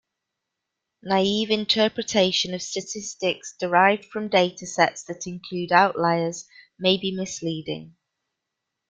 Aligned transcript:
Naive 1.03 1.51
interpretation 1.51 2.55
of 2.55 2.63
statistics 2.63 3.53
derived 3.59 4.03
from 4.05 4.29
data 4.29 4.65
sets 4.65 5.03
that 5.03 5.27
include 5.27 5.71
outliers 5.71 6.47
may 6.79 6.97
be 6.97 7.15
misleading. 7.15 7.95